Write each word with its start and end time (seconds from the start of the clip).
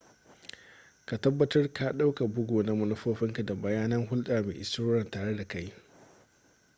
ka 1.05 1.17
tabbatar 1.17 1.73
ka 1.73 1.91
ɗauka 1.93 2.25
bugu 2.27 2.63
na 2.63 2.75
manufofinka 2.75 3.43
da 3.43 3.55
bayanan 3.55 4.07
hulɗar 4.07 4.45
mai 4.45 4.55
inshorar 4.57 5.09
tare 5.11 5.35
da 5.35 5.47
kai 5.47 5.73